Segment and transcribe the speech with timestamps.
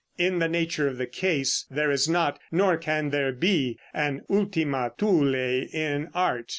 [0.17, 4.93] In the nature of the case, there is not, nor can there be an Ultima
[4.97, 6.49] Thule in art.